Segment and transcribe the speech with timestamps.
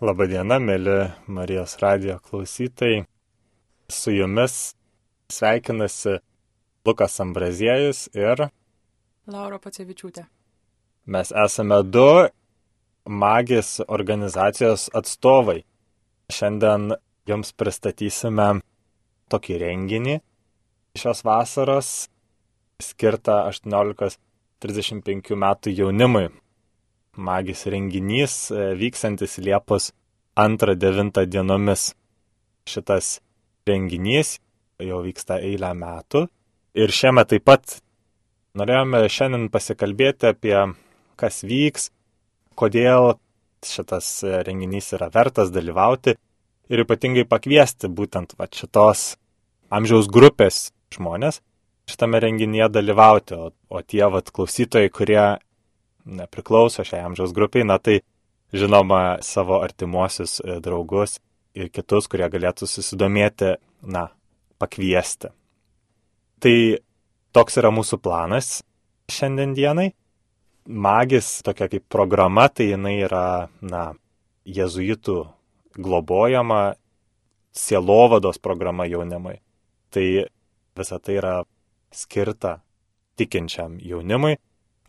[0.00, 3.02] Labadiena, mėly Marijos radio klausytojai.
[3.92, 4.54] Su jumis
[5.28, 6.14] sveikinasi
[6.88, 8.46] Lukas Ambraziejus ir
[9.28, 10.24] Laura Pacevičiūtė.
[11.04, 12.30] mes esame du
[13.04, 15.64] magijos organizacijos atstovai.
[16.32, 16.96] Šiandien
[17.28, 18.62] jums pristatysime
[19.28, 20.20] tokį renginį
[20.96, 22.08] šios vasaros
[22.80, 26.30] skirtą 18-35 metų jaunimui
[27.16, 29.90] magis renginys e, vyksantis Liepos
[30.36, 31.94] 2-9 dienomis.
[32.68, 33.20] Šitas
[33.66, 34.38] renginys
[34.80, 36.26] jau vyksta eilę metų
[36.78, 37.80] ir šiemet taip pat
[38.56, 40.56] norėjome šiandien pasikalbėti apie
[41.20, 41.90] kas vyks,
[42.56, 43.16] kodėl
[43.66, 44.08] šitas
[44.46, 46.16] renginys yra vertas dalyvauti
[46.70, 49.14] ir ypatingai pakviesti būtent va, šitos
[49.70, 51.42] amžiaus grupės žmonės
[51.90, 55.22] šitame renginyje dalyvauti, o, o tie vat, klausytojai, kurie
[56.10, 58.00] nepriklauso šiai amžiaus grupiai, na tai
[58.52, 61.18] žinoma savo artimuosius e, draugus
[61.54, 64.08] ir kitus, kurie galėtų susidomėti, na,
[64.60, 65.30] pakviesti.
[66.40, 66.56] Tai
[67.34, 68.60] toks yra mūsų planas
[69.10, 69.90] šiandien dienai.
[70.70, 73.90] Magis, tokia kaip programa, tai jinai yra, na,
[74.46, 75.22] jezuitų
[75.80, 76.74] globojama
[77.56, 79.40] sielovados programa jaunimui.
[79.90, 80.06] Tai
[80.78, 81.34] visa tai yra
[81.90, 82.60] skirta
[83.18, 84.36] tikinčiam jaunimui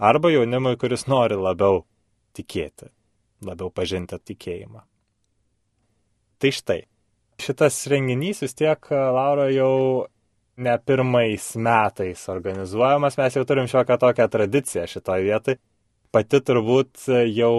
[0.02, 1.84] arba jaunimui, kuris nori labiau
[2.38, 2.90] tikėti,
[3.46, 4.82] labiau pažinti tikėjimą.
[6.42, 6.80] Tai štai,
[7.42, 10.08] šitas renginys vis tiek, Laura, jau
[10.62, 15.62] ne pirmais metais organizuojamas, mes jau turim šiokią tokią tradiciją šitoje vietoje.
[16.12, 17.54] Pati turbūt jau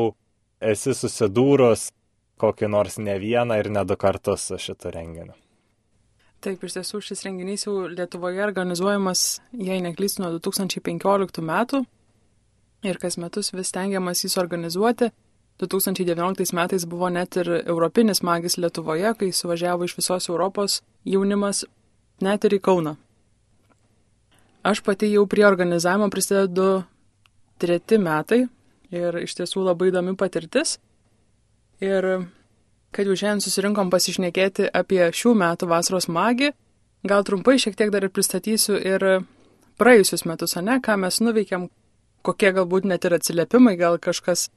[0.60, 1.88] esi susidūrus
[2.42, 5.34] kokį nors ne vieną ir ne du kartus su šitu renginiu.
[6.42, 11.84] Taip, iš tiesų šis renginys jau Lietuvoje organizuojamas, jei neklystu, nuo 2015 metų
[12.82, 15.10] ir kas metus vis tengiamas jį suorganizuoti.
[15.62, 21.64] 2019 metais buvo net ir Europinis magis Lietuvoje, kai suvažiavo iš visos Europos jaunimas
[22.20, 22.96] net ir į Kauną.
[24.62, 26.84] Aš pati jau prie organizavimo prisidedu
[27.58, 28.44] treti metai
[28.90, 30.78] ir iš tiesų labai įdomi patirtis.
[31.82, 32.06] Ir
[32.94, 36.52] kad jau šiandien susirinkom pasišnekėti apie šių metų vasaros magį,
[37.08, 39.06] gal trumpai šiek tiek dar ir pristatysiu ir
[39.80, 41.66] praėjusius metus, ne, ką mes nuveikėm,
[42.26, 44.48] kokie galbūt net ir atsiliepimai, gal kažkas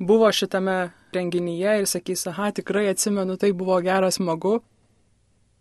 [0.00, 4.60] buvo šitame renginyje ir sakys, aha, tikrai atsimenu, tai buvo geras smagu.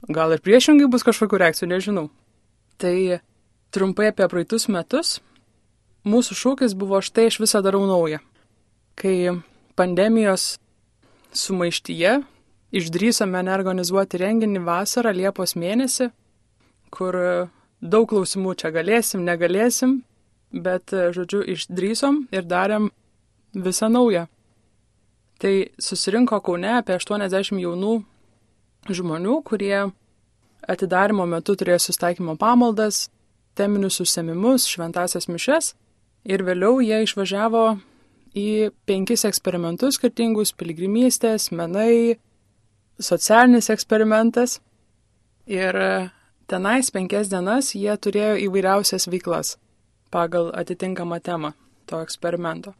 [0.07, 2.05] Gal ir priešingai bus kažkokių reakcijų, nežinau.
[2.79, 3.19] Tai
[3.75, 5.17] trumpai apie praeitus metus.
[6.07, 8.21] Mūsų šūkis buvo štai aš visą darau naują.
[8.95, 9.41] Kai
[9.75, 10.55] pandemijos
[11.35, 12.21] sumaištyje
[12.79, 16.09] išdrysome neorganizuoti renginį vasarą Liepos mėnesį,
[16.93, 17.17] kur
[17.81, 19.99] daug klausimų čia galėsim, negalėsim,
[20.51, 22.89] bet, e, žodžiu, išdrysom ir darėm
[23.53, 24.27] visą naują.
[25.39, 28.03] Tai susirinko Kaune apie 80 jaunų
[28.89, 29.91] žmonių, kurie
[30.67, 33.07] atidarimo metu turėjo sustaikymo pamaldas,
[33.55, 35.73] teminius užsiemimus, šventasias mišes
[36.27, 37.79] ir vėliau jie išvažiavo
[38.35, 42.19] į penkis eksperimentus skirtingus- piligrimystės, menai,
[42.99, 44.59] socialinis eksperimentas.
[45.47, 46.11] Ir e,
[46.47, 49.57] tenais penkias dienas jie turėjo įvairiausias veiklas
[50.11, 51.53] pagal atitinkamą temą
[51.89, 52.73] to eksperimento.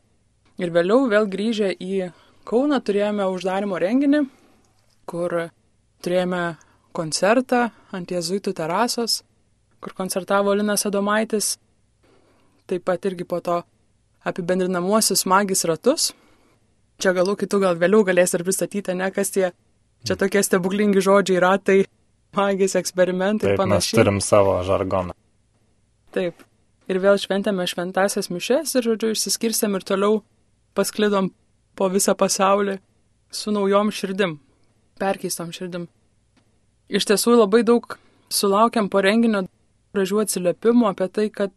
[0.60, 2.10] Ir vėliau vėl grįžę į
[2.50, 4.24] Kauną turėjome uždarimo renginį,
[5.06, 5.36] kur
[6.02, 6.44] turėjome
[6.98, 9.20] koncertą ant jezuitų terasos,
[9.78, 11.52] kur koncertavo Linas Adomaitis,
[12.66, 13.60] taip pat irgi po to
[14.26, 16.10] apibendrinamuosius magis ratus.
[17.00, 19.52] Čia galų kitų gal vėliau galės ir pristatyti, ne kas tie,
[20.08, 21.80] čia tokie stebuklingi žodžiai ratai,
[22.36, 23.94] magis eksperimentai ir panašiai.
[23.94, 25.14] Mes turim savo žargoną.
[26.18, 26.49] Taip
[26.90, 30.22] ir vėl šventėme šventasias mišes ir, žodžiu, išsiskirstėm ir toliau
[30.78, 31.32] pasklidom
[31.78, 32.80] po visą pasaulį
[33.32, 34.40] su naujom širdim,
[35.00, 35.88] perkeistom širdim.
[36.90, 37.86] Iš tiesų labai daug
[38.34, 39.46] sulaukiam po renginio
[39.94, 41.54] gražių atsiliepimų apie tai, kad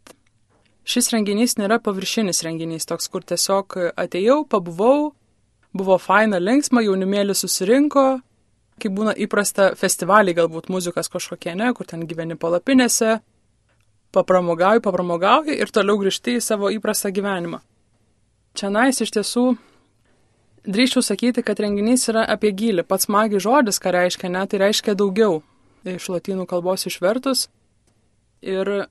[0.89, 5.13] šis renginys nėra paviršinis renginys, toks, kur tiesiog atėjau, pabuvau,
[5.73, 8.07] buvo faina, linksma, jaunimėlis susirinko,
[8.83, 13.21] kaip būna įprasta festivaliai galbūt muzikas kažkokie, ne, kur ten gyveni palapinėse,
[14.13, 17.63] papramogauji, papramogauji ir toliau grįžti į savo įprastą gyvenimą.
[18.59, 19.45] Čia nais iš tiesų
[20.69, 22.85] drįščiau sakyti, kad renginys yra apie gilį.
[22.87, 25.41] Pats magi žodis, ką reiškia, net tai reiškia daugiau
[25.89, 27.49] iš latinų kalbos išvertus.
[28.43, 28.87] Ir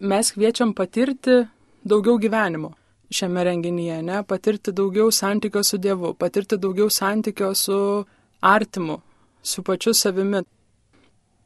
[0.00, 1.44] mes kviečiam patirti
[1.84, 2.74] daugiau gyvenimo
[3.14, 4.22] šiame renginyje, ne?
[4.26, 7.78] Patirti daugiau santykio su Dievu, patirti daugiau santykio su
[8.40, 8.98] artimu,
[9.42, 10.42] su pačiu savimi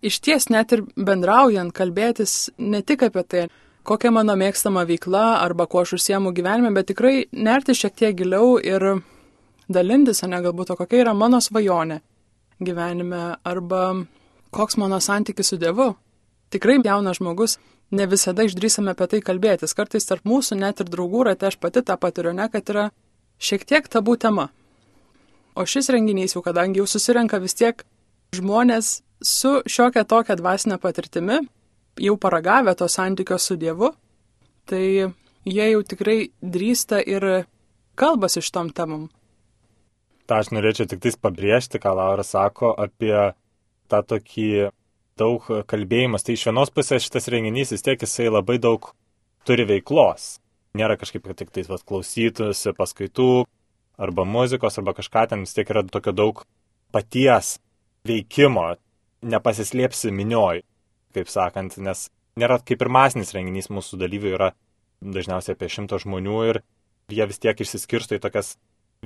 [0.02, 3.46] iš ties net ir bendraujant, kalbėtis ne tik apie tai,
[3.88, 8.58] kokia mano mėgstama veikla arba kuo aš užsiemu gyvenime, bet tikrai nerti šiek tiek giliau
[8.58, 9.00] ir
[9.68, 12.00] dalintis, o ne galbūt, o kokia yra mano svajonė
[12.64, 13.82] gyvenime, arba
[14.54, 15.92] koks mano santykis su Dievu.
[16.50, 17.58] Tikrai jaunas žmogus,
[17.90, 19.74] ne visada išdrysame apie tai kalbėtis.
[19.76, 22.88] Kartais tarp mūsų, net ir draugų rate, aš pati tą patiriu, ne, kad yra
[23.38, 24.48] šiek tiek tabų tema.
[25.58, 27.84] O šis renginys jau, kadangi jau susirenka vis tiek
[28.36, 31.40] žmonės su šiokia tokia dvasinė patirtimi,
[31.98, 33.92] jau paragavę to santykio su Dievu,
[34.68, 35.10] tai
[35.48, 37.28] jie jau tikrai drįsta ir
[37.98, 39.08] kalbasi šitom temom.
[40.28, 43.14] Ta aš norėčiau tik tais pabrėžti, ką Laura sako apie
[43.88, 44.68] tą tokį
[45.18, 46.22] daug kalbėjimas.
[46.22, 48.90] Tai iš vienos pusės šitas renginys vis tiek jisai labai daug
[49.48, 50.36] turi veiklos.
[50.76, 53.46] Nėra kažkaip, kad tik tais klausytųsi paskaitų,
[53.98, 56.44] arba muzikos, arba kažką ten vis tiek yra tokio daug
[56.94, 57.56] paties
[58.06, 58.76] veikimo,
[59.22, 60.62] nepasislėpsi minioj,
[61.16, 64.50] kaip sakant, nes nėra kaip ir masinis renginys, mūsų dalyvių yra
[65.02, 66.60] dažniausiai apie šimtą žmonių ir
[67.12, 68.56] jie vis tiek išsiskirsto į tokias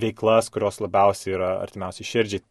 [0.00, 2.44] veiklas, kurios labiausiai yra artimiausiai širdžiai.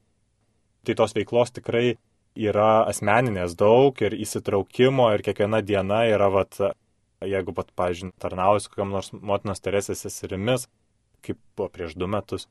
[0.85, 1.97] Tai tos veiklos tikrai
[2.37, 6.57] yra asmeninės daug ir įsitraukimo ir kiekviena diena yra, vat,
[7.21, 10.67] jeigu, pat, pažiūrėjau, tarnauju kokiam nors motinos Teresės seserimis,
[11.25, 12.47] kaip buvo prieš du metus.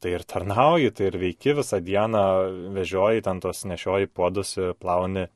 [0.00, 2.22] Tai ir tarnauji, tai ir veiki visą dieną,
[2.72, 5.26] vežioji ten tos nešioji podus, plauni,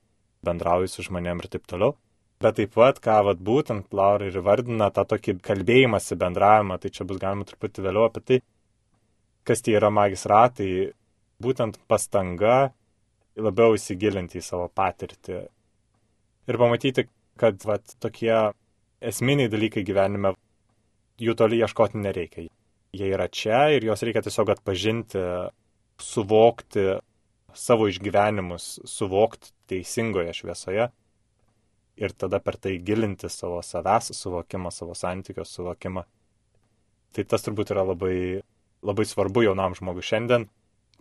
[0.44, 1.96] bendrauji su žmonėm ir taip toliau.
[2.40, 7.06] Bet taip pat, ką vat, būtent Laura ir vardina, tą tokį kalbėjimąsi, bendravimą, tai čia
[7.08, 8.40] bus galima truputį vėliau apie tai,
[9.44, 10.70] kas tie yra magistratai,
[11.44, 12.72] būtent pastanga
[13.36, 15.44] labiau įsigilinti į savo patirtį
[16.48, 17.08] ir pamatyti,
[17.40, 18.34] kad vat, tokie
[19.04, 20.34] esminiai dalykai gyvenime
[21.20, 22.48] jų toli ieškoti nereikia.
[22.94, 25.20] Jie yra čia ir juos reikia tiesiog atpažinti,
[25.98, 26.84] suvokti
[27.54, 30.88] savo išgyvenimus, suvokti teisingoje šviesoje
[31.96, 36.02] ir tada per tai gilinti savo savęs suvokimą, savo santykios suvokimą.
[37.14, 38.16] Tai tas turbūt yra labai,
[38.82, 40.48] labai svarbu jaunam žmogui šiandien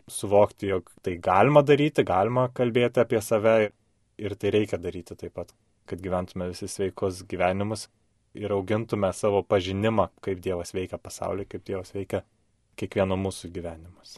[0.10, 3.58] suvokti, jog tai galima daryti, galima kalbėti apie save
[4.22, 5.54] ir tai reikia daryti taip pat,
[5.90, 7.88] kad gyventume visi sveikus gyvenimus
[8.34, 12.24] ir augintume savo pažinimą, kaip Dievas veikia pasaulį, kaip Dievas veikia
[12.80, 14.18] kiekvieno mūsų gyvenimus.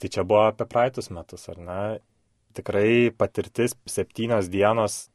[0.00, 1.80] Tai čia buvo apie praeitus metus, ar ne?
[2.54, 5.06] Tikrai patirtis septynios dienos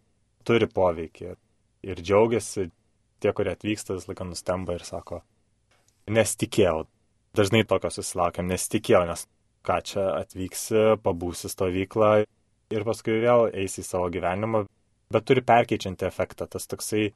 [0.48, 1.36] turi poveikį.
[1.88, 2.70] Ir džiaugiasi
[3.24, 5.22] tie, kurie atvyksta, vis laiką nustemba ir sako,
[6.12, 6.88] nesitikėjau.
[7.38, 9.28] Dažnai tokio susilaukiam, nesitikėjau, nes
[9.68, 12.12] ką čia atvyksi, pabūsi stovyklą
[12.74, 14.64] ir paskui vėl eisi į savo gyvenimą,
[15.14, 16.48] bet turi perkeičiantį efektą.
[16.50, 17.12] Tas toksai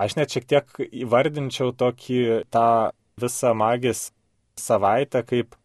[0.00, 2.20] Aš net šiek tiek įvardinčiau tokį
[2.54, 2.68] tą
[3.20, 4.08] visą magis
[4.56, 5.56] savaitę kaip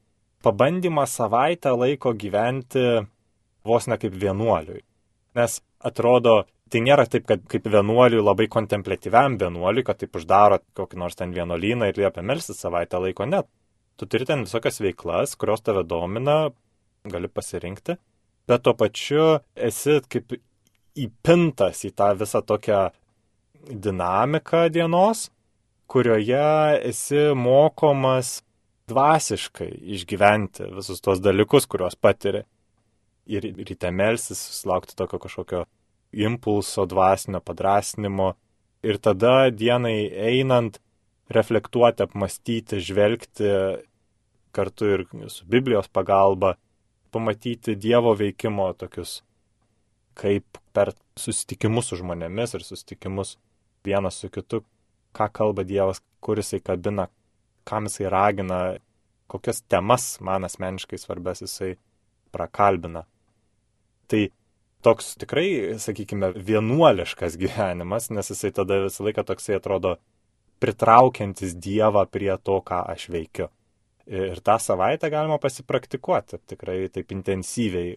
[0.44, 2.84] pabandymą savaitę laiko gyventi
[3.66, 4.84] vos ne kaip vienuoliui.
[5.36, 6.36] Nes atrodo,
[6.70, 11.34] tai nėra taip, kad kaip vienuoliui labai kontemplatyviam vienuoliui, kad taip uždaro kokį nors ten
[11.36, 13.50] vienuolyną ir liepia melsti savaitę laiko, net.
[13.96, 16.50] Tu turi ten visokias veiklas, kurios tave domina,
[17.08, 17.96] gali pasirinkti,
[18.50, 20.36] bet tuo pačiu esi kaip
[21.00, 22.82] įpintas į tą visą tokią
[23.70, 25.30] dinamiką dienos,
[25.88, 28.42] kurioje esi mokomas
[28.90, 32.44] dvasiškai išgyventi visus tos dalykus, kuriuos patiri.
[33.26, 35.64] Ir ryte melsis, susilaukti tokio kažkokio
[36.14, 38.36] impulso, dvasinio padrasnimo.
[38.86, 40.78] Ir tada dienai einant,
[41.34, 43.50] reflektuoti, apmastyti, žvelgti
[44.54, 46.54] kartu ir su Biblijos pagalba,
[47.12, 49.24] pamatyti Dievo veikimo tokius,
[50.14, 53.36] kaip per susitikimus su žmonėmis ir susitikimus
[53.86, 54.64] vienas su kitu,
[55.16, 57.08] ką kalba Dievas, kur jisai kabina,
[57.64, 58.60] kam jisai ragina,
[59.32, 61.76] kokias temas man asmeniškai svarbės jisai
[62.36, 63.06] prakalbina.
[64.12, 64.22] Tai
[64.86, 65.48] toks tikrai,
[65.82, 69.98] sakykime, vienuoliškas gyvenimas, nes jisai tada visą laiką toksai atrodo
[70.64, 73.50] pritraukiantis Dievą prie to, ką aš veikiu.
[74.06, 77.96] Ir tą savaitę galima pasipraktikuoti tikrai taip intensyviai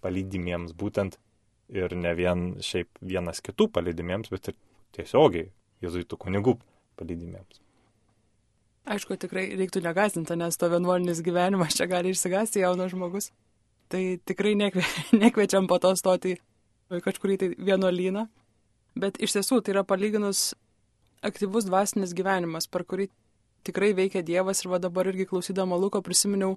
[0.00, 1.18] palydimiems būtent
[1.68, 4.56] ir ne vien šiaip vienas kitų palydimiems, bet ir
[4.96, 5.50] tiesiogiai
[5.84, 6.56] jezuitų kunigų
[6.98, 7.60] palydimėms.
[8.86, 13.32] Aišku, tikrai reiktų negazinti, nes to vienuolinis gyvenimas čia gali išsigasti jaunas žmogus.
[13.90, 14.84] Tai tikrai nekve,
[15.24, 16.36] nekviečiam po to stoti
[16.90, 18.28] kažkurį tai vienuolyną.
[18.96, 20.54] Bet iš tiesų tai yra palyginus
[21.26, 23.10] aktyvus dvasinis gyvenimas, per kurį
[23.66, 26.54] tikrai veikia Dievas ir va dabar irgi klausydama Luko prisiminiau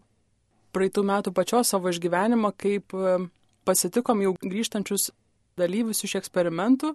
[0.75, 3.17] praeitų metų pačios savo išgyvenimą, kaip e,
[3.65, 5.09] pasitikom jau grįžtančius
[5.57, 6.93] dalyvius iš eksperimentų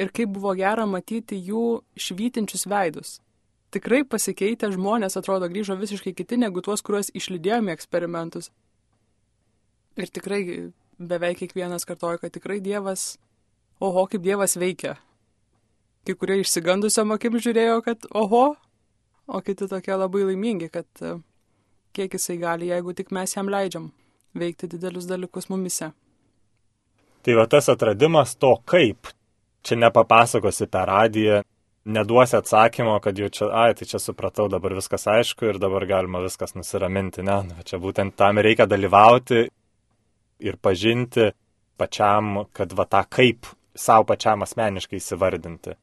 [0.00, 3.18] ir kaip buvo gera matyti jų švytinčius veidus.
[3.70, 8.50] Tikrai pasikeitę žmonės atrodo grįžo visiškai kiti negu tuos, kuriuos išlydėjome eksperimentus.
[10.00, 10.42] Ir tikrai
[10.98, 13.14] beveik kiekvienas kartoja, kad tikrai Dievas,
[13.80, 14.96] oho, kaip Dievas veikia.
[16.06, 18.44] Kai kurie išsigandusiam akim žiūrėjo, kad oho,
[19.28, 21.14] o kiti tokie labai laimingi, kad e,
[21.94, 23.90] kiek jisai gali, jeigu tik mes jam leidžiam
[24.34, 25.92] veikti didelius dalykus mumise.
[27.20, 29.12] Tai va tas atradimas to kaip.
[29.62, 31.42] Čia nepapasakosi per radiją,
[31.84, 36.22] neduosi atsakymo, kad jau čia, ai, tai čia supratau, dabar viskas aišku ir dabar galima
[36.24, 37.24] viskas nusiraminti.
[37.26, 39.46] Ne, nu, čia būtent tam reikia dalyvauti
[40.40, 41.30] ir pažinti
[41.80, 45.76] pačiam, kad va tą kaip savo pačiam asmeniškai įsivardinti.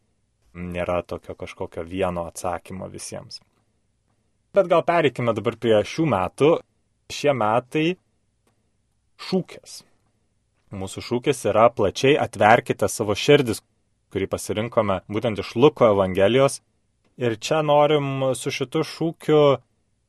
[0.57, 3.41] Nėra tokio kažkokio vieno atsakymo visiems.
[4.57, 6.51] Bet gal pereikime dabar prie šių metų.
[7.13, 7.91] Šie metai
[9.27, 9.83] šūkis.
[10.75, 13.61] Mūsų šūkis yra plačiai atverkite savo širdis,
[14.11, 16.59] kurį pasirinkome būtent iš Luko Evangelijos.
[17.17, 19.39] Ir čia norim su šitu šūkiu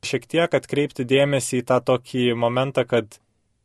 [0.05, 3.17] šiek tiek atkreipti dėmesį į tą tokį momentą, kad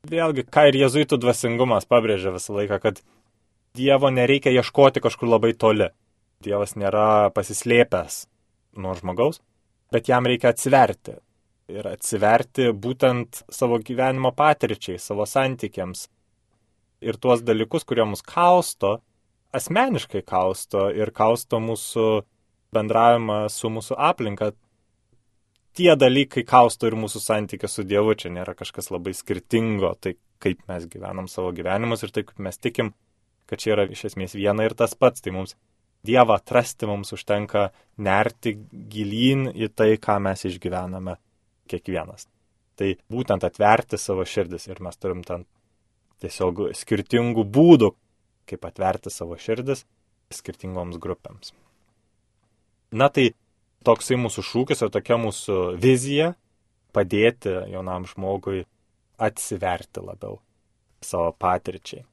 [0.09, 3.03] vėlgi, ką ir jezuitų dvasingumas pabrėžia visą laiką, kad
[3.75, 5.89] Dievo nereikia ieškoti kažkur labai toli.
[6.47, 8.21] Dievas nėra pasislėpęs
[8.79, 9.41] nuo žmogaus,
[9.91, 11.17] bet jam reikia atsiverti.
[11.75, 16.07] Ir atsiverti būtent savo gyvenimo patirčiai, savo santykiams.
[17.05, 18.99] Ir tuos dalykus, kurie mus kausto,
[19.55, 22.07] asmeniškai kausto ir kausto mūsų
[22.75, 24.53] bendravimą su mūsų aplinka.
[25.75, 30.61] Tie dalykai kausto ir mūsų santykį su Dievu, čia nėra kažkas labai skirtingo, tai kaip
[30.71, 32.93] mes gyvenam savo gyvenimus ir taip, kaip mes tikim,
[33.51, 35.25] kad čia yra iš esmės viena ir tas pats.
[35.25, 35.57] Tai mums
[36.05, 37.71] Dievą atrasti mums užtenka
[38.05, 38.59] nerti
[38.93, 41.17] gilyn į tai, ką mes išgyvename
[41.71, 42.27] kiekvienas.
[42.77, 45.47] Tai būtent atverti savo širdis ir mes turim ten
[46.25, 47.93] tiesiog skirtingų būdų,
[48.49, 49.85] kaip atverti savo širdis
[50.35, 51.53] skirtingoms grupėms.
[52.95, 53.33] Na tai
[53.85, 56.33] toksai mūsų šūkis ir tokia mūsų vizija
[56.95, 58.65] padėti jaunam žmogui
[59.19, 60.39] atsiverti labiau
[61.05, 62.05] savo patirčiai.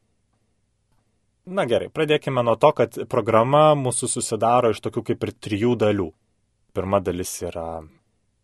[1.51, 6.11] Na gerai, pradėkime nuo to, kad programa mūsų susidaro iš tokių kaip ir trijų dalių.
[6.75, 7.81] Pirma dalis yra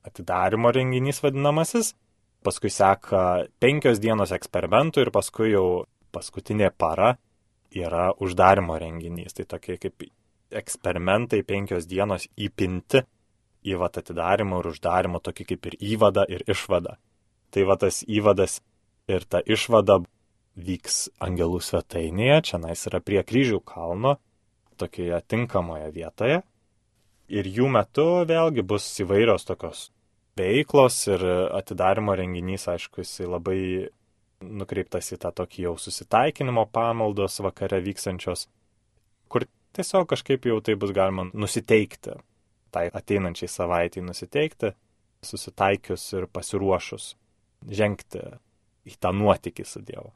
[0.07, 1.93] atidarimo renginys vadinamasis,
[2.45, 7.15] paskui seka penkios dienos eksperimentų ir paskui jau paskutinė para
[7.75, 9.35] yra uždarimo renginys.
[9.37, 10.07] Tai tokie kaip
[10.51, 13.03] eksperimentai penkios dienos įpinti
[13.67, 16.95] į vat atidarimo ir uždarimo tokį kaip ir įvadą ir išvadą.
[17.51, 18.61] Tai va tas įvadas
[19.11, 20.01] ir ta išvada
[20.57, 24.17] vyks angelų svetainėje, čia nais yra prie kryžių kalno,
[24.77, 26.41] tokioje tinkamoje vietoje.
[27.27, 29.89] Ir jų metu vėlgi bus įvairios tokios
[30.37, 31.23] veiklos ir
[31.57, 33.59] atidarimo renginys, aišku, jisai labai
[34.41, 38.45] nukreiptas į tą tokį jau susitaikinimo pamaldos vakare vykstančios,
[39.31, 42.17] kur tiesiog kažkaip jau tai bus galima nusiteikti,
[42.73, 44.73] tai ateinančiai savaitėjai nusiteikti,
[45.25, 47.15] susitaikius ir pasiruošus
[47.79, 48.23] žengti
[48.87, 50.11] į tą nuotykį su Dievu.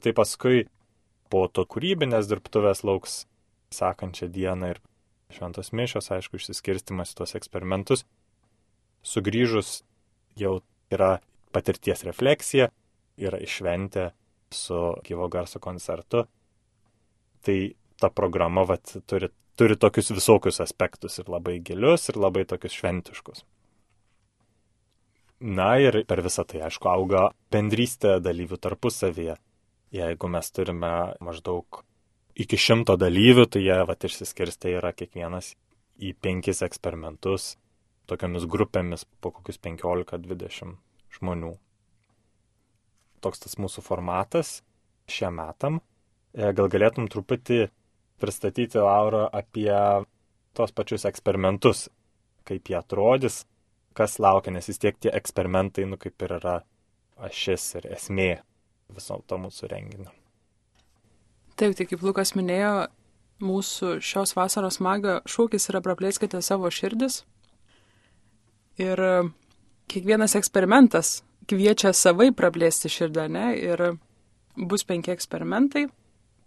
[0.00, 0.66] Tai paskui
[1.30, 3.24] po to kūrybinės dirbtuvės lauks
[3.74, 4.80] sekančią dieną ir
[5.30, 8.02] šventos mišios, aišku, išsiskirstimas į tuos eksperimentus.
[9.02, 9.80] Sugrįžus
[10.38, 10.58] jau
[10.92, 11.18] yra
[11.54, 12.70] patirties refleksija,
[13.20, 14.10] yra išventę
[14.54, 16.24] su gyvo garso koncertu.
[17.40, 17.58] Tai
[18.00, 23.44] ta programa vat, turi, turi tokius visokius aspektus ir labai gilius, ir labai tokius šventiškus.
[25.40, 29.38] Na ir per visą tai, aišku, auga bendrystė dalyvių tarpusavyje.
[29.90, 30.90] Jeigu mes turime
[31.24, 31.80] maždaug
[32.36, 35.54] iki šimto dalyvių, tai jie vat išsiskirstė yra kiekvienas
[36.00, 37.54] į penkis eksperimentus,
[38.10, 40.76] tokiamis grupėmis po kokius 15-20
[41.16, 41.54] žmonių
[43.24, 44.60] toks tas mūsų formatas
[45.10, 45.80] šiam metam.
[46.32, 47.66] E, gal galėtum truputį
[48.20, 49.72] pristatyti, Laura, apie
[50.56, 51.88] tos pačius eksperimentus,
[52.48, 53.44] kaip jie atrodys,
[53.96, 56.60] kas laukia, nes vis tiek tie eksperimentai, nu kaip ir yra
[57.20, 58.30] ašis ir esmė
[58.94, 60.10] viso to mūsų renginio.
[61.60, 62.88] Taip, tai kaip Lukas minėjo,
[63.44, 67.22] mūsų šios vasaros magio šūkis yra praplėskite savo širdis.
[68.80, 69.00] Ir
[69.90, 71.20] kiekvienas eksperimentas
[71.50, 73.46] kviečia savai praplėsti širdį, ne?
[73.58, 73.82] Ir
[74.56, 75.86] bus penki eksperimentai,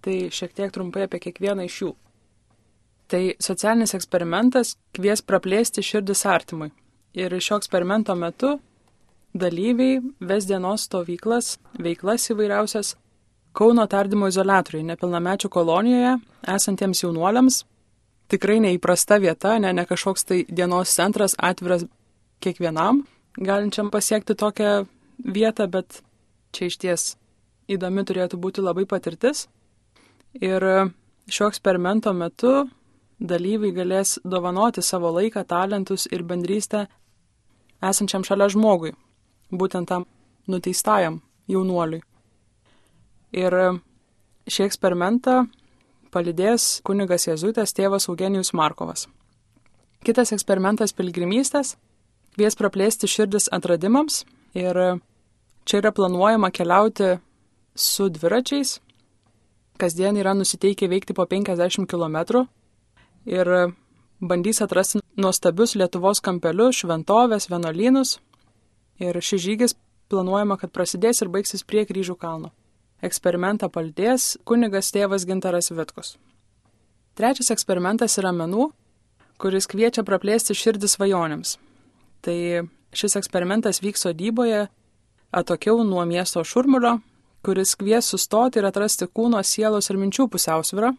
[0.04, 1.92] tai šiek tiek trumpai apie kiekvieną iš jų.
[3.12, 6.72] Tai socialinis eksperimentas kvies praplėsti širdis artimui.
[7.13, 8.56] Ir šio eksperimento metu
[9.38, 12.96] dalyviai ves dienos stovyklas, veiklas įvairiausias
[13.54, 16.16] Kauno tardymo izolatoriui, nepilnamečių kolonijoje,
[16.56, 17.60] esantiems jaunuoliams.
[18.34, 21.86] Tikrai neįprasta vieta, ne, ne kažkoks tai dienos centras atviras
[22.44, 23.04] kiekvienam,
[23.40, 24.84] galinčiam pasiekti tokią
[25.24, 26.02] vietą, bet
[26.54, 27.06] čia iš ties
[27.72, 29.48] įdomi turėtų būti labai patirtis.
[30.42, 30.64] Ir
[31.30, 32.66] šio eksperimento metu
[33.24, 36.88] dalyviai galės dovanoti savo laiką, talentus ir bendrystę
[37.84, 38.94] esančiam šalia žmogui,
[39.52, 40.08] būtent tam
[40.48, 41.22] nuteistajam
[41.52, 42.04] jaunuoliui.
[43.34, 43.56] Ir
[44.46, 45.44] šį eksperimentą
[46.14, 49.08] palidės kunigas Jėzuitas tėvas Eugenijus Markovas.
[50.04, 51.78] Kitas eksperimentas- piligrimystės.
[52.34, 54.24] Kvies praplėsti širdis atradimams
[54.58, 54.78] ir
[55.70, 57.18] čia yra planuojama keliauti
[57.75, 58.80] su dviračiais.
[59.78, 62.46] Kasdien yra nusiteikę veikti po 50 km
[63.25, 63.50] ir
[64.20, 68.18] bandys atrasti nuostabius Lietuvos kampelius, šventovės, vienuolynus.
[69.02, 69.75] Ir šis žygis
[70.10, 72.54] planuojama, kad prasidės ir baigsis prie kryžių kalno.
[73.04, 76.16] Eksperimentą paldės kunigas tėvas Gintaras Vitkus.
[77.13, 78.72] Trečias eksperimentas yra menų,
[79.38, 81.58] kuris kviečia praplėsti širdį svajonėms.
[82.24, 82.38] Tai
[82.96, 84.68] šis eksperimentas vyks sodyboje,
[85.32, 86.98] atokiau nuo miesto šurmulio,
[87.44, 90.94] kuris kvies sustoti ir atrasti kūno, sielos ir minčių pusiausvyrą.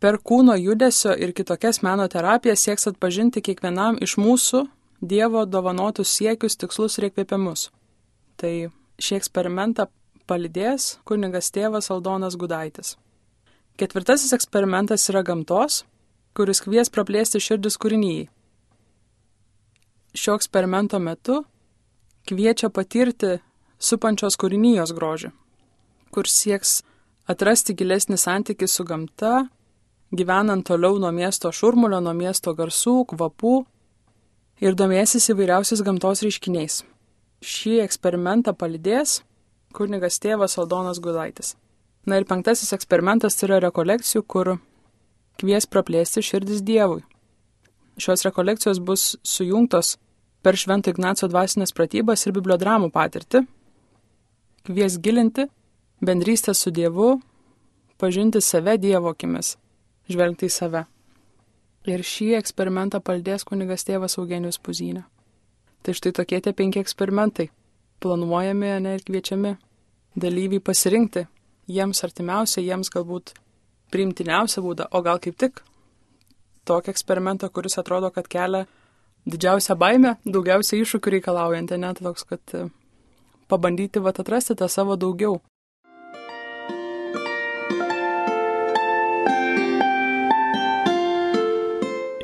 [0.00, 4.66] Per kūno judesio ir kitokias meno terapijas sieks atpažinti kiekvienam iš mūsų
[5.00, 7.70] Dievo dovanotus siekius, tikslus ir įkvėpimus.
[8.36, 8.68] Tai
[9.00, 9.86] šį eksperimentą
[10.28, 12.98] palidės kunigas tėvas Aldonas Gudaitis.
[13.80, 15.86] Ketvirtasis eksperimentas yra gamtos,
[16.36, 18.28] kuris kvies praplėsti širdis kūrinyjai.
[20.14, 21.44] Šio eksperimento metu
[22.26, 23.38] kviečia patirti
[23.78, 25.30] supančios kūrinijos grožį,
[26.10, 26.80] kur sieks
[27.30, 29.46] atrasti gilesnį santykį su gamta,
[30.10, 33.54] gyvenant toliau nuo miesto šurmulio, nuo miesto garsų, kvapų
[34.60, 36.82] ir domėsis įvairiausiais gamtos reiškiniais.
[37.40, 39.20] Šį eksperimentą palidės
[39.72, 41.54] kunigas tėvas Aldonas Gudaitis.
[42.04, 44.56] Na ir penktasis eksperimentas tai yra rekolekcijų, kur
[45.40, 47.04] kvies praplėsti širdis Dievui.
[48.00, 49.98] Šios rekolekcijos bus sujungtos
[50.40, 53.42] per Švento Ignaco dvasinės pratybas ir bibliodramų patirtį,
[54.64, 55.46] kvies gilinti
[56.00, 57.18] bendrystę su Dievu,
[58.00, 59.56] pažinti save Dievo akimis,
[60.08, 60.84] žvelgti į save.
[61.88, 65.04] Ir šį eksperimentą paldės kunigas tėvas Eugenijus Puzinė.
[65.80, 67.48] Tai štai tokie tie penki eksperimentai.
[68.00, 69.54] Planuojami ne, ir kviečiami
[70.20, 71.26] dalyviai pasirinkti
[71.68, 73.34] jiems artimiausia, jiems galbūt
[73.92, 75.62] priimtiniausia būda, o gal kaip tik
[76.68, 78.66] tokį eksperimentą, kuris atrodo, kad kelia
[79.28, 82.66] didžiausią baimę, daugiausia iššūkių reikalaujantį, net toks, kad e,
[83.50, 85.40] pabandyti vat atrasti tą savo daugiau.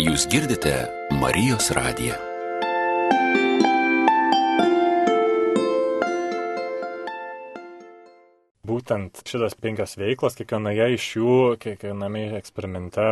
[0.06, 0.78] Jūs girdite
[1.18, 2.35] Marijos radiją.
[8.76, 13.04] Būtent šitas penkios veiklos, kiekvienoje iš jų, kiekviename eksperimente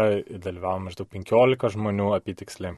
[0.44, 2.74] dalyvavo maždaug 15 žmonių apitiksliai.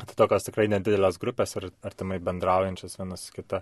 [0.00, 3.60] Tai tokios tikrai nedidelės grupės ir artimai bendraujančios vienas su kita.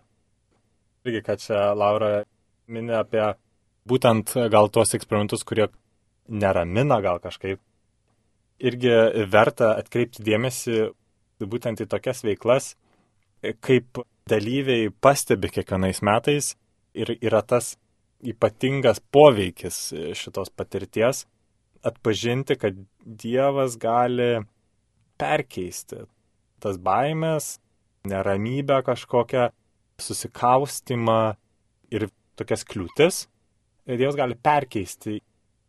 [1.03, 2.23] Irgi, kad čia Laura
[2.71, 3.25] minė apie
[3.89, 5.67] būtent gal tuos eksperimentus, kurie
[6.29, 7.61] neramina gal kažkaip.
[8.63, 8.95] Irgi
[9.33, 10.79] verta atkreipti dėmesį
[11.43, 12.75] būtent į tokias veiklas,
[13.67, 16.55] kaip dalyviai pastebi kiekvienais metais
[16.95, 17.75] ir yra tas
[18.23, 19.79] ypatingas poveikis
[20.19, 21.25] šitos patirties
[21.83, 24.45] atpažinti, kad Dievas gali
[25.19, 26.05] perkeisti
[26.63, 27.57] tas baimės,
[28.07, 29.49] neramybę kažkokią,
[30.03, 31.35] susikaustimą
[31.91, 32.07] ir
[32.39, 33.27] tokias kliūtis.
[33.91, 35.19] Ir Dievas gali perkeisti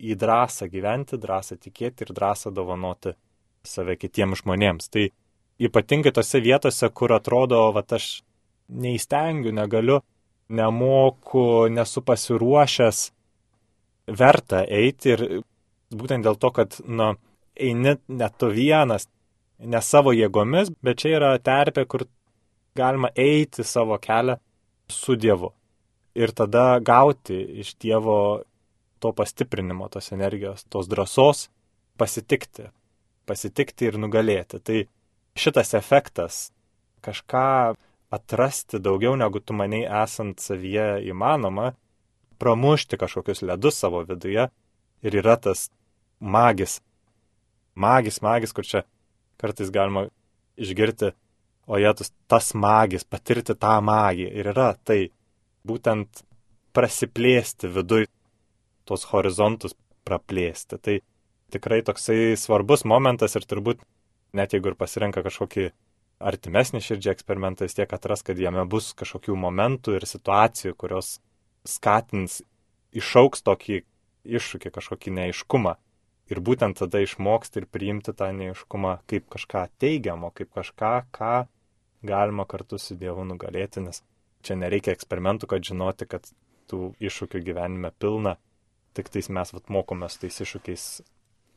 [0.03, 3.15] į drąsą gyventi, drąsą tikėti ir drąsą dovanoti
[3.65, 4.89] save kitiems žmonėms.
[4.93, 5.07] Tai
[5.63, 8.21] ypatingai tose vietose, kur atrodo, va aš
[8.69, 10.01] neįstengiu, negaliu,
[10.49, 13.03] nemoku, nesu pasiruošęs,
[14.19, 15.25] verta eiti ir
[15.93, 17.13] būtent dėl to, kad, na,
[17.55, 19.07] eini ne tu vienas,
[19.59, 22.07] ne savo jėgomis, bet čia yra terpė, kur
[22.75, 24.39] galima eiti savo kelią
[24.89, 25.53] su Dievu.
[26.13, 28.17] Ir tada gauti iš Dievo
[29.01, 31.47] to pastiprinimo, tos energijos, tos drąsos,
[31.97, 32.69] pasitikti,
[33.27, 34.59] pasitikti ir nugalėti.
[34.59, 34.83] Tai
[35.39, 36.43] šitas efektas
[37.03, 37.73] kažką
[38.13, 41.71] atrasti daugiau negu tu maniai esant savyje įmanoma,
[42.41, 44.47] pramušti kažkokius ledus savo viduje
[45.03, 45.69] ir yra tas
[46.19, 46.79] magis.
[47.75, 48.83] Magis, magis, kur čia
[49.41, 50.05] kartais galima
[50.61, 51.13] išgirti,
[51.65, 54.29] o jėtus tas magis, patirti tą magiją.
[54.29, 54.99] Ir yra tai
[55.67, 56.23] būtent
[56.75, 58.05] prasiplėsti viduj,
[58.85, 60.77] tos horizontus praplėsti.
[60.77, 60.99] Tai
[61.55, 63.81] tikrai toksai svarbus momentas ir turbūt
[64.37, 65.69] net jeigu ir pasirenka kažkokį
[66.23, 71.17] artimesnį širdžiai eksperimentą, vis tiek atras, kad jame bus kažkokių momentų ir situacijų, kurios
[71.67, 72.41] skatins,
[72.95, 73.81] išauks tokį
[74.23, 75.75] iššūkį, kažkokį neiškumą.
[76.31, 81.33] Ir būtent tada išmoksti ir priimti tą neiškumą kaip kažką teigiamo, kaip kažką, ką
[82.03, 84.01] galima kartu su Dievu nugalėti, nes
[84.43, 86.27] čia nereikia eksperimentų, kad žinoti, kad
[86.71, 88.37] tų iššūkių gyvenime pilna,
[88.95, 90.87] tik tais mes vat, mokomės tais iššūkiais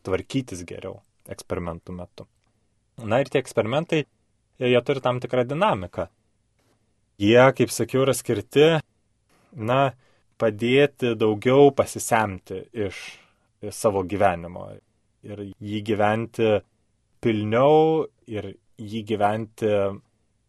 [0.07, 1.01] tvarkytis geriau
[1.31, 2.27] eksperimentų metu.
[3.03, 4.05] Na ir tie eksperimentai
[4.59, 6.07] jie turi tam tikrą dinamiką.
[7.21, 8.67] Jie, kaip sakiau, yra skirti,
[9.57, 9.81] na,
[10.37, 12.99] padėti daugiau pasisemti iš
[13.73, 14.69] savo gyvenimo
[15.27, 16.51] ir jį gyventi
[17.25, 19.71] pilniau ir jį gyventi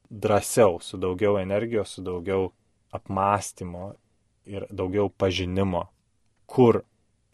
[0.10, 2.52] drąsiau, su daugiau energijos, su daugiau
[2.96, 3.93] apmąstymo
[4.48, 5.88] ir daugiau pažinimo,
[6.46, 6.84] kur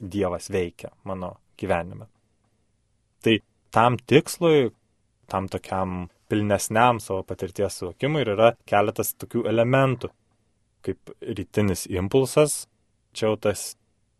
[0.04, 2.10] Dievas veikia mano gyvenime.
[3.24, 3.38] Tai
[3.72, 4.74] tam tikslui,
[5.32, 10.10] tam tokiam pilnesniam savo patirties suvokimui ir yra keletas tokių elementų,
[10.84, 12.64] kaip rytinis impulsas,
[13.16, 13.74] čia jau tas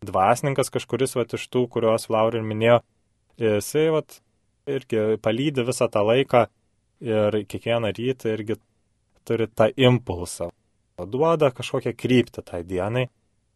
[0.04, 2.80] dvasininkas kažkuris vat, iš tų, kuriuos Laura ir minėjo,
[3.40, 4.20] jisai vat,
[4.70, 6.46] irgi palydi visą tą laiką
[7.04, 8.58] ir kiekvieną rytą irgi
[9.24, 10.50] turi tą impulsą.
[11.10, 13.08] Duoda kažkokią kryptį tai dienai,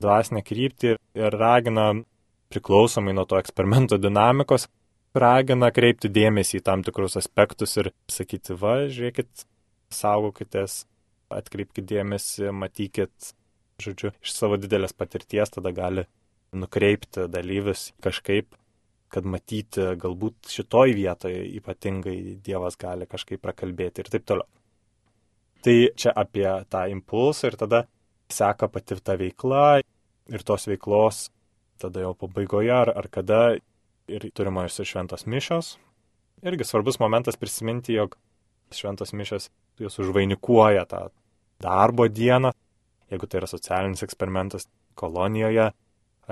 [0.03, 1.93] dvasinę kryptį ir ragina
[2.53, 4.67] priklausomai nuo to eksperimento dinamikos,
[5.15, 9.47] ragina kreipti dėmesį į tam tikrus aspektus ir sakyti, va, žiūrėkit,
[9.95, 10.83] saugokitės,
[11.33, 13.33] atkreipkite dėmesį, matykit,
[13.83, 16.07] žodžiu, iš savo didelės patirties tada gali
[16.57, 18.57] nukreipti dalyvius kažkaip
[19.13, 24.49] kad matyti galbūt šitoj vietoje ypatingai Dievas gali kažkaip prakalbėti ir taip toliau.
[25.65, 27.83] Tai čia apie tą impulsą ir tada
[28.33, 31.29] seka pati ta veikla ir tos veiklos
[31.81, 33.41] tada jau pabaigoje ar, ar kada
[34.09, 35.77] ir turimos ir šventos mišios.
[36.43, 38.17] Irgi svarbus momentas prisiminti, jog
[38.75, 41.09] šventos mišios jos užvainikuoja tą
[41.63, 42.53] darbo dieną,
[43.11, 44.69] jeigu tai yra socialinis eksperimentas
[44.99, 45.71] kolonijoje,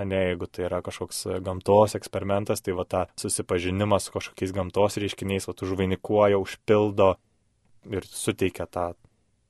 [0.05, 5.49] ne, jeigu tai yra kažkoks gamtos eksperimentas, tai va tą susipažinimą su kažkokiais gamtos reiškiniais,
[5.49, 7.15] va užvainikuoja, užpildo
[7.91, 8.91] ir suteikia tą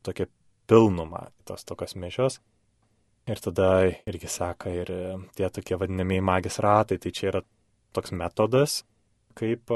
[0.06, 0.28] tokią
[0.70, 2.40] pilnumą, tos tokios mišios.
[3.26, 4.90] Ir tada irgi seka ir
[5.34, 7.40] tie tokie vadinamieji magis ratai, tai čia yra
[7.96, 8.80] toks metodas,
[9.36, 9.72] kaip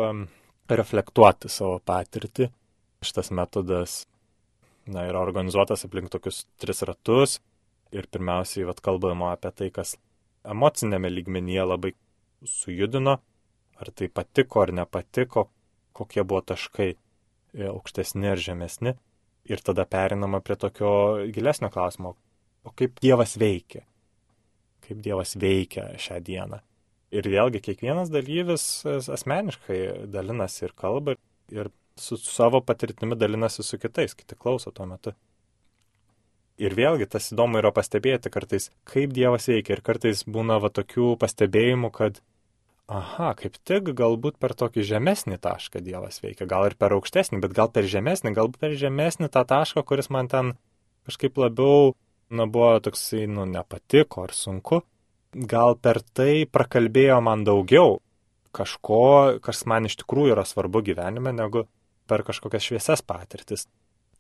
[0.71, 2.51] reflektuoti savo patirtį.
[3.01, 4.03] Šitas metodas
[4.91, 7.39] na, yra organizuotas aplink tokius tris ratus
[7.93, 9.97] ir pirmiausiai vat, kalbama apie tai, kas
[10.47, 11.93] emocinėme lygmenyje labai
[12.47, 13.17] sujudino,
[13.81, 15.49] ar tai patiko ar nepatiko,
[15.97, 16.97] kokie buvo taškai e,
[17.69, 18.95] aukštesni ar žemesni.
[19.51, 20.91] Ir tada perinama prie tokio
[21.35, 22.15] gilesnio klausimo,
[22.65, 23.83] o kaip Dievas veikia?
[24.85, 26.61] Kaip Dievas veikia šią dieną?
[27.11, 29.81] Ir vėlgi kiekvienas dalyvis asmeniškai
[30.15, 31.17] dalinasi ir kalba,
[31.51, 35.13] ir su savo patirtimi dalinasi su kitais, kiti klauso tuo metu.
[36.61, 39.79] Ir vėlgi tas įdomu yra pastebėti kartais, kaip Dievas veikia.
[39.79, 42.21] Ir kartais būna va tokių pastebėjimų, kad,
[42.93, 46.49] aha, kaip tik galbūt per tokį žemesnį tašką Dievas veikia.
[46.51, 50.29] Gal ir per aukštesnį, bet gal per žemesnį, galbūt per žemesnį tą tašką, kuris man
[50.29, 50.53] ten
[51.09, 51.95] kažkaip labiau,
[52.29, 54.83] na, buvo toksai, nu, nepatiko ar sunku.
[55.31, 58.01] Gal per tai prakalbėjo man daugiau
[58.51, 61.69] kažko, kas man iš tikrųjų yra svarbu gyvenime, negu
[62.11, 63.69] per kažkokias šviesias patirtis.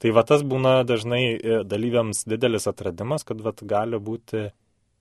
[0.00, 4.46] Tai va tas būna dažnai e, dalyviams didelis atradimas, kad va gali būti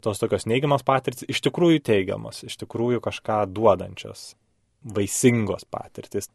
[0.04, 4.34] tos tokios neigiamas patirtis iš tikrųjų teigiamos, iš tikrųjų kažką duodančios,
[4.84, 6.32] vaisingos patirtis.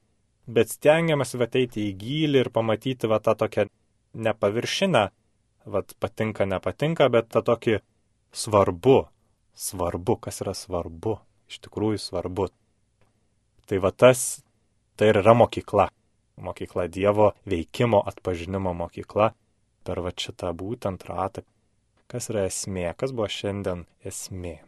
[0.46, 3.66] Bet stengiamasi va ateiti į gilį ir pamatyti va tą tokią
[4.14, 5.04] nepaviršinę,
[5.66, 7.78] va patinka, nepatinka, bet tą tokį
[8.34, 8.98] svarbu,
[9.54, 11.18] svarbu, kas yra svarbu,
[11.50, 12.48] iš tikrųjų svarbu.
[13.64, 14.42] Tai va tas,
[14.96, 15.88] tai ir yra mokykla
[16.36, 19.32] mokykla Dievo veikimo atpažinimo mokykla
[19.84, 21.44] per va šitą būtent ratą.
[22.10, 24.58] Kas yra esmė, kas buvo šiandien esmė.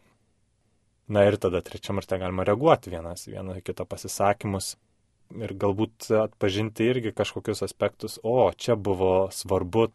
[1.12, 4.74] Na ir tada trečiam ten galima reaguoti vienas, vieno kito pasisakymus
[5.36, 9.88] ir galbūt atpažinti irgi kažkokius aspektus, o čia buvo svarbu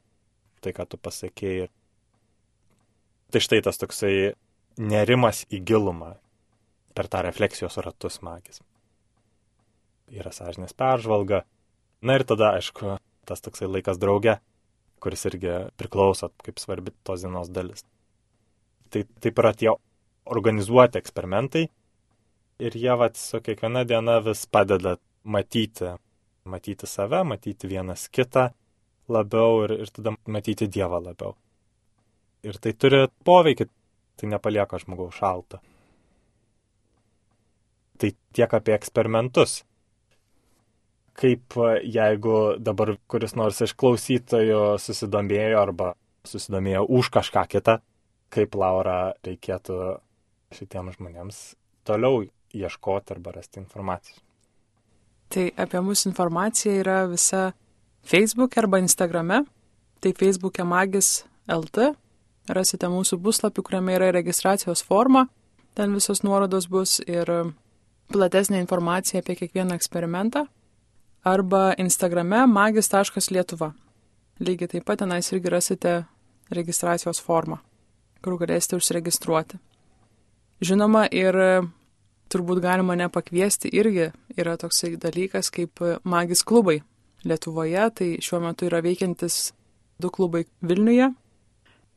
[0.62, 1.70] tai, ką tu pasakėjai.
[3.32, 4.34] Tai štai tas toksai
[4.82, 6.16] nerimas į gilumą
[6.98, 8.60] per tą refleksijos ratus magis.
[10.12, 11.46] Yra sąžinės peržvalga,
[12.02, 12.96] Na ir tada, aišku,
[13.30, 14.40] tas toksai laikas drauge,
[15.02, 17.86] kuris irgi priklauso kaip svarbi tos dienos dalis.
[18.90, 19.70] Tai taip yra tie
[20.26, 21.68] organizuoti eksperimentai
[22.66, 25.94] ir jie vat su kiekviena diena vis padeda matyti,
[26.50, 28.50] matyti save, matyti vienas kitą
[29.14, 31.36] labiau ir, ir tada matyti Dievą labiau.
[32.42, 33.68] Ir tai turi poveikį,
[34.22, 35.60] tai nepalieka žmogaus šalto.
[38.02, 39.62] Tai tiek apie eksperimentus
[41.18, 45.94] kaip e, jeigu dabar kuris nors iš klausytojų susidomėjo arba
[46.28, 47.80] susidomėjo už kažką kitą,
[48.34, 49.80] kaip Laura reikėtų
[50.56, 51.40] šitiems žmonėms
[51.88, 52.24] toliau
[52.56, 54.22] ieškoti arba rasti informacijos.
[55.32, 57.52] Tai apie mūsų informacija yra visa
[58.04, 59.46] Facebook arba Instagrame.
[60.02, 61.94] Tai Facebook'e magis LT.
[62.52, 65.28] Rasite mūsų puslapį, kuriame yra registracijos forma.
[65.76, 67.30] Ten visos nuorodos bus ir
[68.12, 70.46] platesnė informacija apie kiekvieną eksperimentą
[71.24, 73.72] arba Instagrame magis.lietuva.
[74.42, 75.94] Lygiai taip pat tenais irgi rasite
[76.52, 77.62] registracijos formą,
[78.26, 79.60] kur galėsite užsiregistruoti.
[80.62, 81.38] Žinoma, ir
[82.32, 86.82] turbūt galima nepakviesti irgi yra toksai dalykas kaip magis klubai.
[87.24, 89.52] Lietuvoje tai šiuo metu yra veikiantis
[90.02, 91.12] du klubai Vilniuje,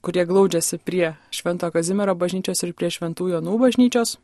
[0.04, 4.18] kurie glaudžiasi prie Švento Kazimiero bažnyčios ir prie Šventų Jonų bažnyčios,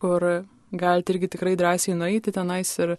[0.00, 0.24] kur
[0.72, 2.96] galite irgi tikrai drąsiai nueiti tenais ir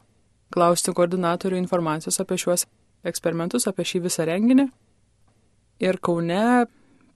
[0.54, 2.68] klausti koordinatorių informacijos apie šiuos
[3.08, 4.68] eksperimentus, apie šį visą renginį.
[5.82, 6.68] Ir Kaune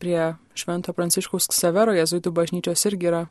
[0.01, 3.21] prie Švento Pranciškaus Ksavero jezuitų bažnyčios irgi yra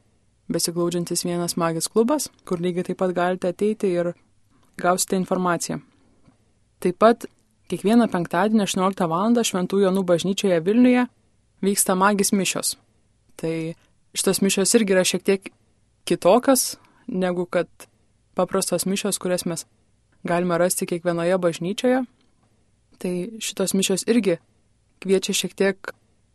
[0.55, 4.13] besiglaudžiantis vienas magis klubas, kur lygiai taip pat galite ateiti ir
[4.79, 5.81] gausite informaciją.
[6.85, 7.27] Taip pat
[7.73, 9.35] kiekvieną penktadienį 18 val.
[9.35, 11.09] Šventų Jonų bažnyčioje Vilniuje
[11.65, 12.77] vyksta magis mišios.
[13.37, 13.75] Tai
[14.15, 15.51] šitos mišios irgi yra šiek tiek
[16.05, 17.69] kitokios negu kad
[18.35, 19.67] paprastos mišios, kurias mes
[20.25, 22.05] galime rasti kiekvienoje bažnyčioje.
[22.99, 24.39] Tai šitos mišios irgi
[25.03, 25.93] kviečia šiek tiek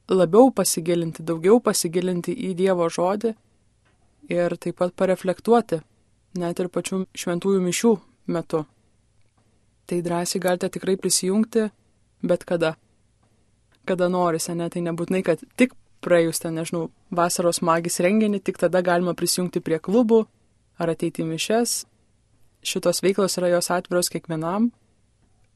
[0.09, 3.33] labiau pasigilinti, daugiau pasigilinti į Dievo žodį
[4.29, 5.81] ir taip pat pareflektuoti,
[6.37, 7.93] net ir pačių šventųjų mišių
[8.33, 8.65] metu.
[9.89, 11.69] Tai drąsiai galite tikrai prisijungti
[12.21, 12.75] bet kada
[13.89, 15.73] kada norisi, ne, tai nebūtinai, kad tik
[16.03, 20.23] praėjus ten, nežinau, vasaros magis renginį, tik tada galima prisijungti prie klubų
[20.79, 21.81] ar ateiti į mišes.
[22.65, 24.69] Šitos veiklos yra jos atviros kiekvienam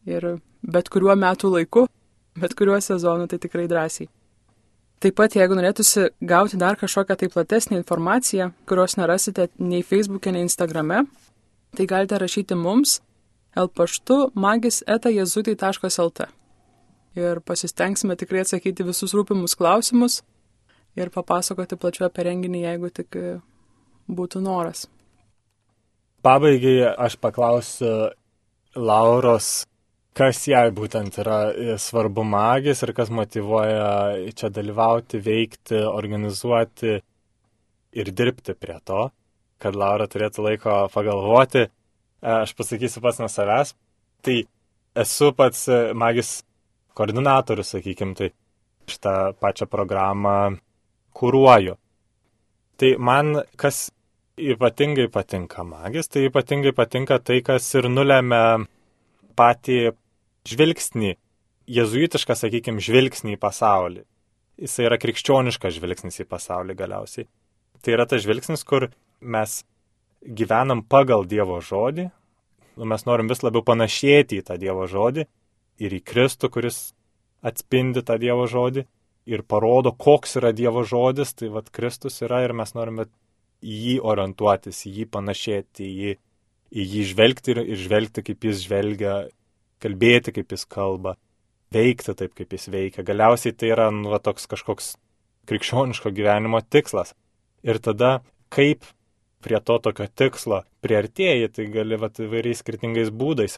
[0.08, 1.88] ir bet kuriuo metų laiku,
[2.40, 4.10] bet kuriuo sezonu, tai tikrai drąsiai.
[5.04, 10.46] Taip pat, jeigu norėtųsi gauti dar kažkokią tai platesnį informaciją, kurios nerasite nei Facebook'e, nei
[10.48, 11.04] Instagram'e,
[11.76, 13.02] tai galite rašyti mums
[13.60, 16.30] l paštu magis.jezutai.lt
[17.18, 20.22] ir pasistengsime tikrai atsakyti visus rūpimus klausimus
[20.98, 23.36] ir papasakoti plačiau apie renginį, jeigu tik e,
[24.10, 24.88] būtų noras.
[26.24, 27.94] Pabaigai aš paklausiu
[28.80, 29.66] Lauros,
[30.18, 36.96] kas jai būtent yra e, svarbu magis ir kas motivuoja čia dalyvauti, veikti, organizuoti
[37.94, 39.08] ir dirbti prie to,
[39.62, 41.68] kad Laura turėtų laiko pagalvoti.
[41.68, 41.70] E,
[42.40, 43.76] aš pasakysiu pats nuo savęs.
[44.24, 44.40] Tai
[45.04, 45.66] esu pats
[46.00, 46.38] magis
[46.98, 48.30] koordinatorius, sakykime, tai
[48.90, 50.58] šitą pačią programą
[51.18, 51.76] kūruoju.
[52.78, 53.88] Tai man kas
[54.38, 58.66] ypatingai patinka magis, tai ypatingai patinka tai, kas ir nulėmė
[59.38, 59.94] patį
[60.50, 61.14] žvilgsnį,
[61.74, 64.04] jezuitišką, sakykime, žvilgsnį į pasaulį.
[64.64, 67.30] Jis yra krikščioniškas žvilgsnis į pasaulį galiausiai.
[67.84, 68.90] Tai yra tas žvilgsnis, kur
[69.22, 69.62] mes
[70.24, 72.10] gyvenam pagal Dievo žodį,
[72.90, 75.28] mes norim vis labiau panašėti į tą Dievo žodį
[75.82, 76.82] ir į Kristų, kuris
[77.44, 78.86] atspindi tą Dievo žodį
[79.30, 83.08] ir parodo, koks yra Dievo žodis, tai vad Kristus yra ir mes norime
[83.64, 86.16] į jį orientuotis, į jį panašėti, į jį,
[86.74, 89.14] į jį žvelgti ir, ir žvelgti, kaip jis žvelgia,
[89.84, 91.16] kalbėti, kaip jis kalba,
[91.74, 93.06] veikti taip, kaip jis veikia.
[93.08, 94.94] Galiausiai tai yra nu, va, toks kažkoks
[95.50, 97.16] krikščioniško gyvenimo tikslas.
[97.64, 98.18] Ir tada,
[98.52, 98.86] kaip
[99.44, 103.58] prie to tokio tikslo priartėjai, tai gali va, įvairiais skirtingais būdais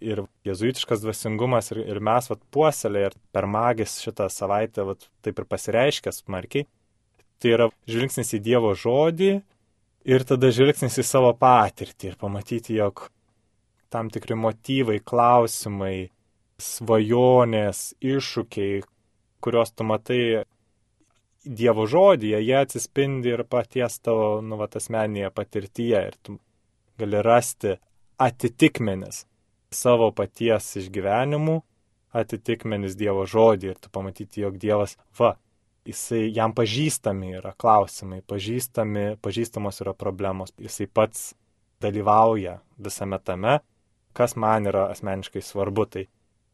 [0.00, 5.40] ir jezuitiškas dvasingumas ir, ir mes vat, puoselė ir per magis šitą savaitę vat, taip
[5.40, 6.66] ir pasireiškia smarkiai.
[7.40, 9.30] Tai yra žvilgsnis į Dievo žodį
[10.08, 13.08] ir tada žvilgsnis į savo patirtį ir pamatyti, jog
[13.92, 16.10] tam tikri motyvai, klausimai,
[16.60, 18.82] svajonės, iššūkiai,
[19.44, 20.22] kuriuos tu matai
[21.46, 26.40] Dievo žodyje, jie atsispindi ir paties tavo, nu, va, asmeninėje patirtyje ir tu
[26.98, 27.76] gali rasti
[28.18, 29.22] atitikmenis
[29.74, 31.60] savo paties išgyvenimų
[32.16, 35.34] atitikmenis Dievo žodį ir tu pamatyti, jog Dievas, va,
[35.86, 41.34] jisai jam pažįstami yra klausimai, pažįstami, pažįstamos yra problemos, jisai pats
[41.82, 43.58] dalyvauja visame tame,
[44.16, 45.86] kas man yra asmeniškai svarbu.
[45.92, 46.06] Tai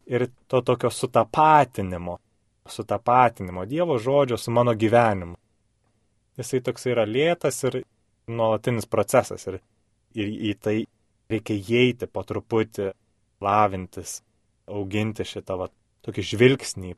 [0.07, 2.19] ir to tokio sutapatinimo,
[2.67, 5.37] sutapatinimo Dievo žodžio su mano gyvenimu.
[6.39, 7.83] Jisai toks yra lėtas ir
[8.27, 9.61] nuolatinis procesas ir,
[10.17, 10.77] ir į tai
[11.31, 12.91] reikia įeiti po truputį
[13.43, 14.21] lavintis,
[14.71, 15.69] auginti šitą va,
[16.07, 16.95] tokį žvilgsnį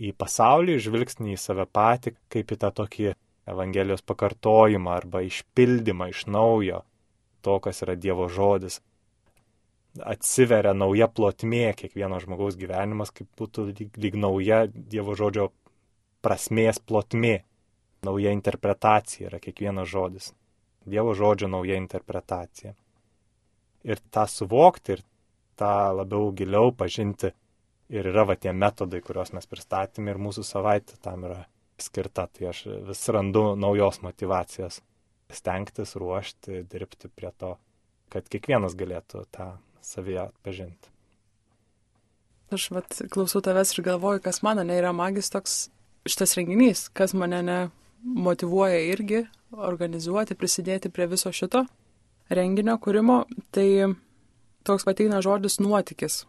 [0.00, 3.10] į pasaulį, žvilgsnį į save patį, kaip į tą tokį
[3.50, 6.84] Evangelijos pakartojimą arba išpildymą iš naujo
[7.42, 8.78] to, kas yra Dievo žodis.
[10.06, 15.48] Atsiveria nauja plotmė kiekvieno žmogaus gyvenimas, kaip būtų lyg, lyg nauja Dievo žodžio
[16.22, 17.40] prasmės plotmė.
[18.06, 20.30] Nauja interpretacija yra kiekvienas žodis.
[20.88, 22.72] Dievo žodžio nauja interpretacija.
[23.84, 25.02] Ir tą suvokti ir
[25.60, 27.32] tą labiau giliau pažinti.
[27.90, 31.40] Ir yra va tie metodai, kuriuos mes pristatėme ir mūsų savaitė tam yra
[31.82, 32.28] skirta.
[32.30, 34.78] Tai aš vis randu naujos motivacijos
[35.34, 37.56] stengtis, ruošti, dirbti prie to,
[38.10, 39.52] kad kiekvienas galėtų tą
[39.84, 40.90] savyje atpažinti.
[42.50, 45.68] Aš vat klausau tavęs ir galvoju, kas mano ne yra magis toks
[46.08, 47.58] šitas renginys, kas mane ne
[48.02, 51.64] motivuoja irgi organizuoti, prisidėti prie viso šito
[52.30, 53.22] renginio kūrimo,
[53.54, 53.68] tai
[54.70, 56.24] toks pateina žodis nuotykis.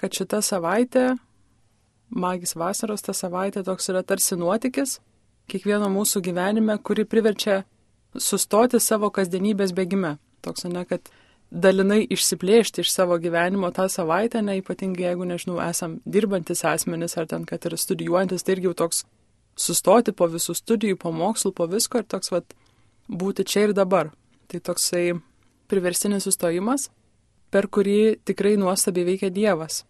[0.00, 1.14] Kad šita savaitė,
[2.10, 4.98] magis vasaros ta savaitė toks yra tarsi nuotykis
[5.50, 7.62] kiekvieno mūsų gyvenime, kuri priverčia
[8.16, 10.16] sustoti savo kasdienybės bėgime.
[10.44, 11.10] Toks, ne, kad
[11.50, 17.28] dalinai išsiplėšti iš savo gyvenimo tą savaitę, ne ypatingai jeigu, nežinau, esam dirbantis asmenis ar
[17.30, 19.04] ten, kad ir studijuojantis, tai irgi jau toks
[19.60, 22.56] sustoti po visų studijų, po mokslų, po visko ir toks, vad,
[23.08, 24.10] būti čia ir dabar.
[24.50, 25.06] Tai toksai
[25.70, 26.88] priversinis sustojimas,
[27.54, 29.84] per kurį tikrai nuostabiai veikia Dievas.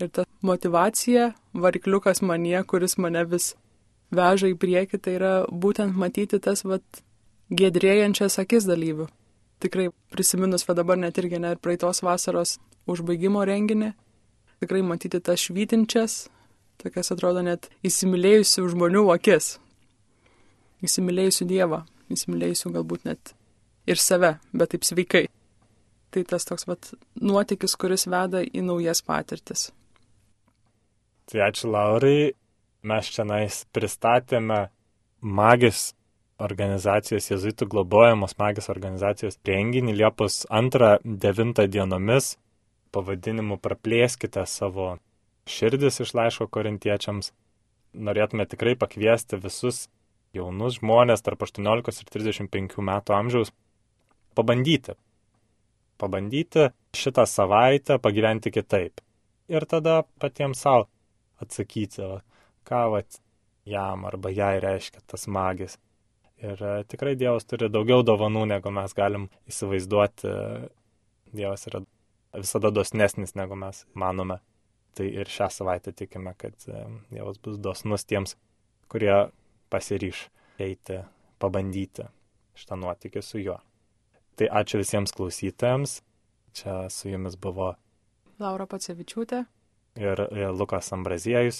[0.00, 3.52] Ir ta motivacija, varikliukas manie, kuris mane vis
[4.08, 6.82] veža į priekį, tai yra būtent matyti tas, vad,
[7.52, 9.10] gedrėjančias akis dalyvių
[9.60, 12.56] tikrai prisiminus, va dabar net irgi net praeitos vasaros
[12.90, 13.92] užbaigimo renginį,
[14.64, 16.22] tikrai matyti tas švytinčias,
[16.80, 19.58] tokias atrodo net įsimylėjusių žmonių akis,
[20.86, 23.34] įsimylėjusių Dievą, įsimylėjusių galbūt net
[23.90, 25.26] ir save, bet taip sveikai.
[26.10, 26.90] Tai tas toks vat
[27.22, 29.68] nuotykis, kuris veda į naujas patirtis.
[31.30, 32.32] Tai ačiū Laurai,
[32.82, 34.64] mes čia nais pristatėme
[35.20, 35.92] magis
[36.40, 42.32] organizacijos jezuitų globojamos magijos organizacijos renginį Liepos 2-9 dienomis
[42.90, 44.96] pavadinimu Praplėskite savo
[45.46, 47.30] širdis iš laiško korintiečiams.
[47.94, 49.84] Norėtume tikrai pakviesti visus
[50.34, 53.54] jaunus žmonės tarp 18 ir 35 metų amžiaus
[54.38, 54.94] pabandyti.
[56.00, 59.02] Pabandyti šitą savaitę pagyventi kitaip.
[59.50, 60.86] Ir tada patiems savo
[61.42, 62.06] atsakyti,
[62.64, 63.20] ką vat
[63.68, 65.78] jam arba jai reiškia tas magis.
[66.40, 70.30] Ir e, tikrai Dievas turi daugiau dovanų, negu mes galim įsivaizduoti.
[71.36, 71.82] Dievas yra
[72.34, 74.40] visada dosnesnis, negu mes manome.
[74.96, 78.36] Tai ir šią savaitę tikime, kad e, Dievas bus dosnus tiems,
[78.90, 79.14] kurie
[79.70, 80.26] pasiryš
[80.60, 81.02] eiti,
[81.40, 82.08] pabandyti
[82.58, 83.60] šitą nuotykį su juo.
[84.40, 85.98] Tai ačiū visiems klausytojams.
[86.56, 87.74] Čia su jumis buvo
[88.40, 89.42] Laura Pacevičiūtė
[90.00, 90.22] ir
[90.56, 91.58] Lukas Ambraziejus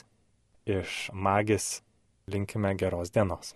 [0.64, 1.82] iš Magis.
[2.32, 3.52] Linkime geros dienos.